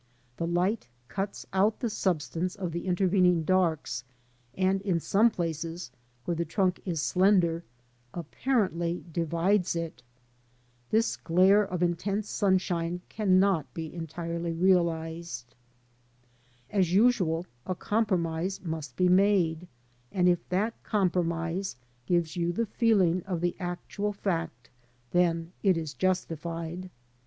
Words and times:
The 0.37 0.47
light 0.47 0.87
cuts 1.09 1.45
out 1.53 1.79
the 1.79 1.87
substance 1.91 2.55
of 2.55 2.71
the 2.71 2.87
intervening 2.87 3.43
darks, 3.43 4.03
and, 4.57 4.81
in 4.81 4.99
some 4.99 5.29
places, 5.29 5.91
where 6.25 6.33
the 6.33 6.43
trunk 6.43 6.81
is 6.85 6.99
slender, 6.99 7.63
apparently 8.11 9.05
divides 9.13 9.75
it. 9.75 10.01
This 10.89 11.15
glare 11.17 11.61
of 11.63 11.83
intense 11.83 12.27
sunshine 12.31 13.01
cannot 13.09 13.71
be 13.75 13.93
entirely 13.93 14.53
realised. 14.53 15.53
As 16.71 16.91
usual, 16.91 17.45
a 17.67 17.75
compromise 17.75 18.59
must 18.63 18.95
be 18.95 19.07
made, 19.07 19.67
and 20.11 20.27
if 20.27 20.49
that 20.49 20.81
compromise 20.81 21.75
gives 22.07 22.35
you 22.35 22.51
the 22.51 22.65
feeling 22.65 23.21
of 23.25 23.39
the 23.39 23.55
actual 23.59 24.13
fact, 24.13 24.71
then 25.11 25.51
it 25.61 25.77
is 25.77 25.93
justified. 25.93 26.89